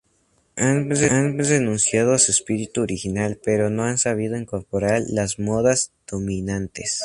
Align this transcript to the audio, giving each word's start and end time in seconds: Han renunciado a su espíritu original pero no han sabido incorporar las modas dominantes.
Han 0.55 0.89
renunciado 1.37 2.13
a 2.13 2.17
su 2.17 2.31
espíritu 2.31 2.81
original 2.81 3.39
pero 3.45 3.69
no 3.69 3.83
han 3.83 3.99
sabido 3.99 4.35
incorporar 4.35 5.03
las 5.07 5.37
modas 5.37 5.91
dominantes. 6.09 6.97